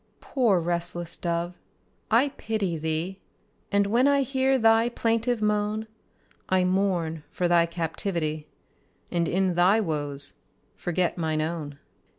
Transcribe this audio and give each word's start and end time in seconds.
Poor 0.19 0.59
restless 0.59 1.15
dove, 1.15 1.53
I 2.09 2.29
pity 2.29 2.75
thee; 2.75 3.19
And 3.71 3.85
when 3.85 4.07
I 4.07 4.23
hear 4.23 4.57
thy 4.57 4.89
plaintive 4.89 5.43
moan, 5.43 5.85
I 6.49 6.63
mourn 6.63 7.23
for 7.29 7.47
thy 7.47 7.67
captivity, 7.67 8.47
And 9.11 9.27
in 9.27 9.53
thy 9.53 9.79
woes 9.79 10.33
forget 10.75 11.19
mine 11.19 11.43
own. 11.43 11.77